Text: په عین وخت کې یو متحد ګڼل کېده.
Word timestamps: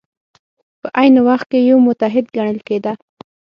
په 0.79 0.87
عین 0.99 1.15
وخت 1.27 1.47
کې 1.51 1.59
یو 1.69 1.77
متحد 1.87 2.25
ګڼل 2.35 2.59
کېده. 2.67 2.93